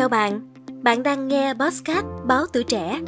Chào 0.00 0.08
bạn, 0.08 0.40
bạn 0.82 1.02
đang 1.02 1.28
nghe 1.28 1.54
Bosscat 1.54 2.04
báo 2.24 2.46
tuổi 2.52 2.64
trẻ. 2.64 3.00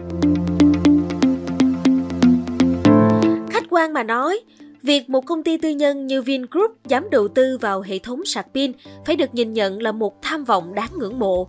Khách 3.51 3.65
quan 3.71 3.93
mà 3.93 4.03
nói, 4.03 4.41
việc 4.83 5.11
một 5.11 5.27
công 5.27 5.43
ty 5.43 5.57
tư 5.57 5.71
nhân 5.71 6.07
như 6.07 6.23
Vingroup 6.23 6.71
dám 6.89 7.11
đầu 7.11 7.29
tư 7.29 7.59
vào 7.59 7.81
hệ 7.81 7.99
thống 7.99 8.25
sạc 8.25 8.47
pin 8.55 8.73
phải 9.07 9.17
được 9.17 9.35
nhìn 9.35 9.53
nhận 9.53 9.83
là 9.83 9.93
một 9.93 10.23
tham 10.23 10.45
vọng 10.45 10.75
đáng 10.75 10.91
ngưỡng 10.97 11.19
mộ. 11.19 11.49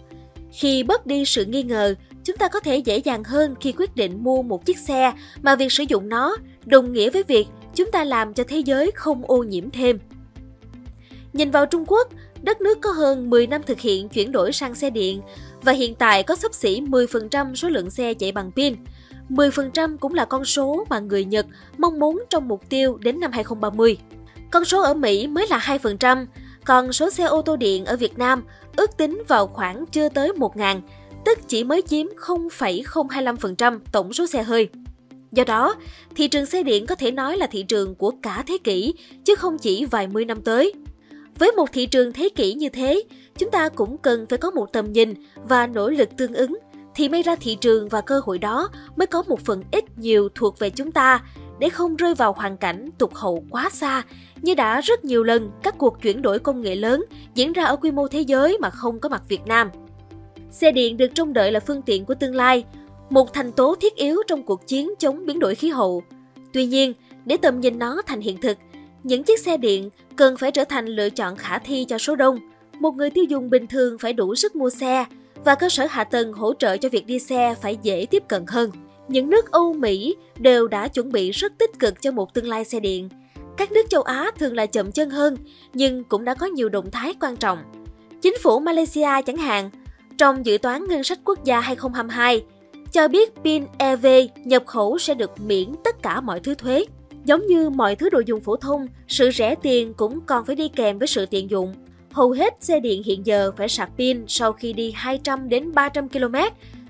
Khi 0.52 0.84
bớt 0.84 1.06
đi 1.06 1.26
sự 1.26 1.46
nghi 1.46 1.64
ngờ, 1.64 1.96
chúng 2.24 2.38
ta 2.38 2.48
có 2.48 2.60
thể 2.60 2.78
dễ 2.78 2.98
dàng 2.98 3.24
hơn 3.24 3.56
khi 3.60 3.74
quyết 3.78 3.96
định 3.96 4.24
mua 4.24 4.42
một 4.42 4.66
chiếc 4.66 4.78
xe 4.78 5.14
mà 5.42 5.56
việc 5.56 5.72
sử 5.72 5.84
dụng 5.88 6.10
nó 6.10 6.38
đồng 6.66 6.94
nghĩa 6.94 7.10
với 7.10 7.24
việc 7.24 7.48
chúng 7.76 7.92
ta 7.92 8.04
làm 8.04 8.34
cho 8.34 8.44
thế 8.48 8.60
giới 8.60 8.92
không 8.96 9.22
ô 9.26 9.44
nhiễm 9.44 9.70
thêm. 9.70 10.00
Nhìn 11.34 11.52
vào 11.52 11.66
Trung 11.66 11.86
Quốc, 11.88 12.10
đất 12.44 12.62
nước 12.62 12.82
có 12.82 12.92
hơn 12.92 13.30
10 13.30 13.48
năm 13.48 13.62
thực 13.64 13.80
hiện 13.80 14.10
chuyển 14.10 14.32
đổi 14.32 14.52
sang 14.52 14.76
xe 14.76 14.90
điện 14.90 15.22
và 15.62 15.72
hiện 15.72 15.96
tại 15.96 16.24
có 16.24 16.36
sấp 16.36 16.54
xỉ 16.54 16.82
10% 16.82 17.56
số 17.56 17.70
lượng 17.70 17.90
xe 17.90 18.14
chạy 18.14 18.32
bằng 18.32 18.52
pin. 18.52 18.76
10% 19.30 19.98
cũng 19.98 20.14
là 20.14 20.26
con 20.26 20.46
số 20.46 20.86
mà 20.90 21.00
người 21.00 21.26
Nhật 21.26 21.46
mong 21.78 22.00
muốn 22.00 22.24
trong 22.30 22.48
mục 22.48 22.70
tiêu 22.70 22.98
đến 23.02 23.20
năm 23.20 23.32
2030. 23.32 23.98
Con 24.52 24.66
số 24.66 24.82
ở 24.82 24.94
Mỹ 24.94 25.28
mới 25.28 25.48
là 25.50 25.78
2%, 25.82 26.26
còn 26.66 26.94
số 26.94 27.10
xe 27.10 27.24
ô 27.24 27.42
tô 27.42 27.56
điện 27.56 27.86
ở 27.86 27.98
Việt 27.98 28.18
Nam 28.18 28.44
ước 28.76 28.98
tính 28.98 29.24
vào 29.28 29.48
khoảng 29.48 29.86
chưa 29.86 30.10
tới 30.10 30.32
1.000, 30.38 30.82
tức 31.26 31.40
chỉ 31.48 31.64
mới 31.64 31.82
chiếm 31.82 32.08
0,025% 32.18 33.80
tổng 33.92 34.14
số 34.14 34.28
xe 34.28 34.44
hơi. 34.44 34.70
Do 35.32 35.44
đó, 35.44 35.76
thị 36.16 36.28
trường 36.28 36.46
xe 36.46 36.64
điện 36.64 36.86
có 36.86 36.96
thể 36.96 37.12
nói 37.12 37.38
là 37.38 37.48
thị 37.48 37.64
trường 37.64 37.96
của 37.96 38.12
cả 38.22 38.44
thế 38.48 38.58
kỷ, 38.64 38.94
chứ 39.26 39.36
không 39.36 39.58
chỉ 39.58 39.86
vài 39.86 40.08
mươi 40.08 40.26
năm 40.26 40.42
tới. 40.42 40.74
Với 41.40 41.52
một 41.52 41.70
thị 41.74 41.86
trường 41.86 42.14
thế 42.14 42.30
kỷ 42.36 42.54
như 42.54 42.70
thế, 42.70 43.04
chúng 43.38 43.52
ta 43.52 43.70
cũng 43.70 43.98
cần 43.98 44.26
phải 44.30 44.38
có 44.38 44.52
một 44.52 44.74
tầm 44.74 44.92
nhìn 44.92 45.14
và 45.36 45.68
nỗ 45.68 45.90
lực 45.90 46.10
tương 46.18 46.34
ứng 46.34 46.58
thì 46.96 47.10
may 47.10 47.22
ra 47.22 47.36
thị 47.36 47.58
trường 47.62 47.90
và 47.90 48.02
cơ 48.02 48.22
hội 48.26 48.40
đó 48.40 48.70
mới 48.96 49.08
có 49.08 49.24
một 49.28 49.40
phần 49.40 49.64
ít 49.72 49.98
nhiều 49.98 50.30
thuộc 50.36 50.60
về 50.60 50.70
chúng 50.70 50.92
ta 50.92 51.22
để 51.60 51.70
không 51.70 51.96
rơi 51.96 52.16
vào 52.16 52.34
hoàn 52.34 52.58
cảnh 52.58 52.90
tụt 52.98 53.14
hậu 53.14 53.44
quá 53.50 53.70
xa 53.74 54.04
như 54.42 54.56
đã 54.56 54.82
rất 54.82 55.06
nhiều 55.06 55.24
lần 55.24 55.52
các 55.64 55.76
cuộc 55.78 56.02
chuyển 56.02 56.22
đổi 56.22 56.40
công 56.40 56.62
nghệ 56.62 56.76
lớn 56.76 57.06
diễn 57.36 57.54
ra 57.54 57.64
ở 57.64 57.76
quy 57.76 57.92
mô 57.92 58.08
thế 58.08 58.22
giới 58.22 58.58
mà 58.62 58.70
không 58.70 59.00
có 59.00 59.10
mặt 59.10 59.24
Việt 59.28 59.42
Nam. 59.46 59.70
Xe 60.52 60.72
điện 60.72 60.98
được 60.98 61.16
trông 61.16 61.34
đợi 61.34 61.52
là 61.52 61.60
phương 61.60 61.82
tiện 61.82 62.06
của 62.06 62.16
tương 62.16 62.36
lai, 62.36 62.66
một 63.10 63.34
thành 63.34 63.52
tố 63.52 63.76
thiết 63.82 63.96
yếu 63.96 64.18
trong 64.28 64.44
cuộc 64.44 64.68
chiến 64.68 64.94
chống 65.00 65.26
biến 65.26 65.40
đổi 65.40 65.56
khí 65.56 65.70
hậu. 65.70 66.04
Tuy 66.54 66.66
nhiên, 66.66 66.94
để 67.26 67.38
tầm 67.38 67.60
nhìn 67.60 67.80
nó 67.80 68.02
thành 68.06 68.22
hiện 68.22 68.38
thực, 68.42 68.58
những 69.04 69.24
chiếc 69.24 69.40
xe 69.40 69.58
điện 69.58 69.90
cần 70.16 70.38
phải 70.38 70.52
trở 70.52 70.64
thành 70.64 70.86
lựa 70.86 71.10
chọn 71.10 71.36
khả 71.36 71.60
thi 71.60 71.86
cho 71.90 71.98
số 71.98 72.16
đông. 72.16 72.40
Một 72.80 72.96
người 72.96 73.10
tiêu 73.10 73.24
dùng 73.24 73.50
bình 73.50 73.68
thường 73.68 73.98
phải 74.00 74.14
đủ 74.14 74.36
sức 74.36 74.56
mua 74.56 74.70
xe 74.70 75.06
và 75.46 75.56
cơ 75.56 75.70
sở 75.70 75.86
hạ 75.90 76.04
tầng 76.04 76.34
hỗ 76.34 76.54
trợ 76.54 76.78
cho 76.78 76.90
việc 76.90 77.06
đi 77.06 77.20
xe 77.20 77.56
phải 77.62 77.78
dễ 77.82 78.06
tiếp 78.12 78.24
cận 78.28 78.46
hơn. 78.48 78.72
Những 79.08 79.30
nước 79.30 79.52
Âu 79.52 79.74
Mỹ 79.74 80.16
đều 80.40 80.68
đã 80.68 80.88
chuẩn 80.88 81.12
bị 81.12 81.32
rất 81.32 81.54
tích 81.58 81.80
cực 81.80 82.02
cho 82.02 82.12
một 82.12 82.34
tương 82.34 82.48
lai 82.48 82.66
xe 82.66 82.80
điện. 82.80 83.10
Các 83.58 83.72
nước 83.72 83.86
châu 83.90 84.02
Á 84.02 84.32
thường 84.40 84.56
là 84.56 84.66
chậm 84.66 84.92
chân 84.92 85.10
hơn, 85.10 85.38
nhưng 85.74 86.04
cũng 86.04 86.26
đã 86.26 86.34
có 86.34 86.46
nhiều 86.46 86.70
động 86.70 86.92
thái 86.92 87.14
quan 87.22 87.36
trọng. 87.36 87.60
Chính 88.22 88.38
phủ 88.42 88.60
Malaysia 88.60 89.22
chẳng 89.26 89.38
hạn, 89.38 89.70
trong 90.18 90.46
dự 90.46 90.58
toán 90.58 90.88
ngân 90.88 91.04
sách 91.04 91.20
quốc 91.26 91.44
gia 91.44 91.60
2022, 91.60 92.44
cho 92.92 93.08
biết 93.08 93.34
pin 93.44 93.66
EV 93.78 94.06
nhập 94.36 94.64
khẩu 94.66 94.98
sẽ 94.98 95.14
được 95.14 95.32
miễn 95.40 95.74
tất 95.84 96.04
cả 96.04 96.22
mọi 96.22 96.40
thứ 96.40 96.56
thuế. 96.56 96.86
Giống 97.26 97.48
như 97.48 97.70
mọi 97.70 97.96
thứ 97.96 98.10
đồ 98.10 98.20
dùng 98.26 98.42
phổ 98.42 98.56
thông, 98.56 98.88
sự 99.08 99.32
rẻ 99.32 99.56
tiền 99.56 99.94
cũng 99.94 100.22
còn 100.26 100.46
phải 100.46 100.56
đi 100.56 100.68
kèm 100.68 101.00
với 101.00 101.08
sự 101.08 101.26
tiện 101.26 101.50
dụng. 101.50 101.74
Hầu 102.12 102.32
hết 102.32 102.54
xe 102.60 102.80
điện 102.80 103.04
hiện 103.04 103.26
giờ 103.26 103.52
phải 103.58 103.70
sạc 103.70 103.90
pin 103.98 104.24
sau 104.28 104.54
khi 104.54 104.74
đi 104.74 104.92
200 104.96 105.50
đến 105.50 105.72
300 105.74 106.10
km, 106.10 106.36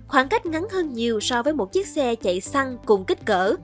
khoảng 0.08 0.30
cách 0.30 0.46
ngắn 0.46 0.68
hơn 0.72 0.94
nhiều 0.94 1.20
so 1.20 1.44
với 1.44 1.54
một 1.54 1.72
chiếc 1.72 1.88
xe 1.88 2.16
chạy 2.16 2.42
xăng 2.42 2.78
cùng 2.86 3.06
kích 3.06 3.26
cỡ. 3.26 3.56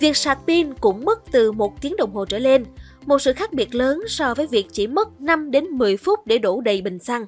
Việc 0.00 0.16
sạc 0.16 0.38
pin 0.46 0.74
cũng 0.74 1.04
mất 1.04 1.32
từ 1.32 1.52
một 1.52 1.80
tiếng 1.80 1.96
đồng 1.96 2.14
hồ 2.14 2.24
trở 2.24 2.38
lên, 2.38 2.64
một 3.06 3.18
sự 3.18 3.32
khác 3.32 3.52
biệt 3.52 3.74
lớn 3.74 4.02
so 4.08 4.34
với 4.34 4.46
việc 4.46 4.66
chỉ 4.72 4.86
mất 4.86 5.20
5 5.20 5.50
đến 5.50 5.64
10 5.64 5.96
phút 5.96 6.26
để 6.26 6.38
đổ 6.38 6.60
đầy 6.60 6.82
bình 6.82 6.98
xăng. 6.98 7.26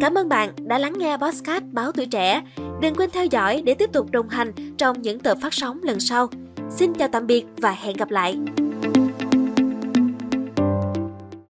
Cảm 0.00 0.14
ơn 0.14 0.28
bạn 0.28 0.50
đã 0.58 0.78
lắng 0.78 0.94
nghe 0.98 1.16
podcast 1.16 1.64
Báo 1.72 1.92
Tuổi 1.92 2.06
Trẻ. 2.06 2.42
Đừng 2.84 2.94
quên 2.94 3.10
theo 3.10 3.24
dõi 3.24 3.62
để 3.64 3.74
tiếp 3.74 3.92
tục 3.92 4.10
đồng 4.10 4.28
hành 4.28 4.52
trong 4.78 5.02
những 5.02 5.18
tập 5.18 5.38
phát 5.40 5.54
sóng 5.54 5.80
lần 5.82 6.00
sau. 6.00 6.28
Xin 6.70 6.92
chào 6.94 7.08
tạm 7.08 7.26
biệt 7.26 7.44
và 7.56 7.70
hẹn 7.70 7.96
gặp 7.96 8.10
lại! 8.10 8.36